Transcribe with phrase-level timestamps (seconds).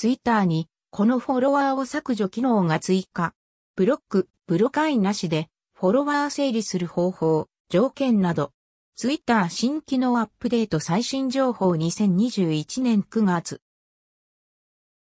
[0.00, 3.34] ツイッターにこのフォロワーを削除機能が追加。
[3.74, 8.52] ブロック、ブロカインなしでフォロワー整理する方法、条件など。
[8.94, 13.60] ツイッター新機能アップデート最新情報2021年9月。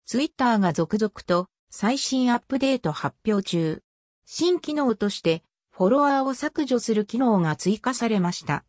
[0.05, 3.81] ツイッターが続々と最新アップデート発表中。
[4.25, 8.65] 新機能としてフォロワーを削除する機能が追加されました。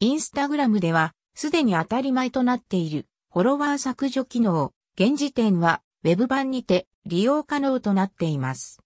[0.00, 8.80] インスタグラムではすでに当たり前となっているフォロワー削除機能、現時点は Web 版にて利用可能となっています。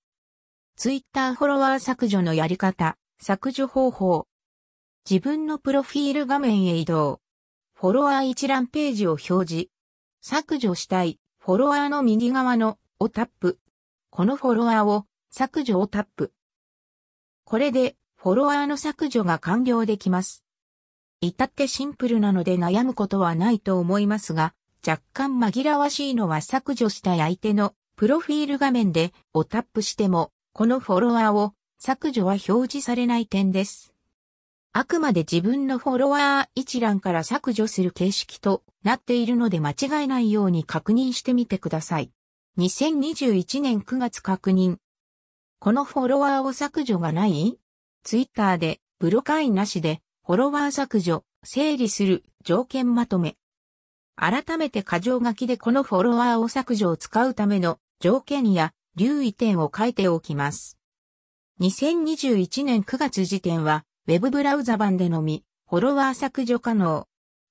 [0.74, 4.26] ツイッターフォロワー削除のやり方、削除方法。
[5.08, 7.20] 自分のプロフィール画面へ移動。
[7.74, 9.68] フォロワー一覧ページを表示。
[10.20, 13.60] 削除したいフォロワーの右側のをタップ。
[14.10, 16.32] このフォロワーを削除をタップ。
[17.44, 20.42] これでフォロワーの削除が完了できます。
[21.20, 24.54] 至ってシンプルなので悩むことはないと思いますが、
[24.86, 33.92] 若干紛らわしいのは削除したい相手のプロフィール画面でをタップしても、このフォロワーを削除は表示されない点です。
[34.72, 42.10] あくまで自分のフォロワー一覧から削除する形式となっているので間違えないように確認してみてください。
[42.58, 44.76] 2021年9月確認。
[45.58, 47.58] このフォロワーを削除がない？
[48.04, 53.36] ツイッターでブロカインなしでフォロワー削除、整理する条件まとめ。
[54.16, 60.78] 改めて箇条書きでこのフォロワーを削除を使うための条件や留意点を書いておきます。
[61.60, 67.06] 2021年9月時点は、ウェブブラウザ版でのみ、フォロワー削除可能。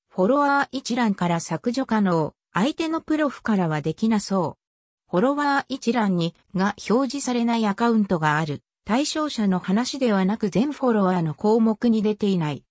[0.10, 2.34] フォロワー一覧から削除可能。
[2.52, 5.12] 相手のプロフからはできなそう。
[5.12, 8.64] フォロワー一覧にが表示されないアカウントがある。
[8.84, 12.64] 対象者の話ではなく全フォロワーの項目に出ていない。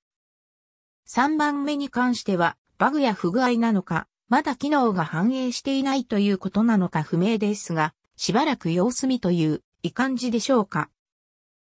[1.09, 10.91] 3番目に関しては、バグや不具合なのか、まだ機能が反映していないということなのか不明ですが、しばらく様子見といういい感じでしょうか。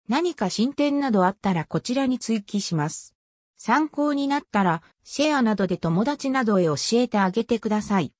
[0.08, 3.14] 何か進展などあったらこちらに追記します。
[3.56, 8.12] 参考になったらシェアなどで友達などへ教えてあげてください。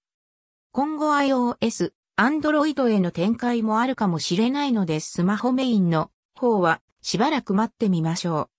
[0.72, 8.53] 今後 iOS、Android への展開もあるかもしれないのでスマホメインの方はしばらく待ってみましょう。